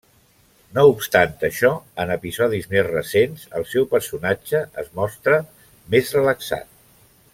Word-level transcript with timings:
No 0.77 0.85
obstant 0.91 1.35
això, 1.49 1.69
en 2.03 2.13
episodis 2.15 2.65
més 2.71 2.85
recents, 2.87 3.45
el 3.59 3.67
seu 3.75 3.85
personatge 3.95 4.63
es 4.85 4.89
mostra 5.01 5.39
més 5.97 6.11
relaxat. 6.19 6.71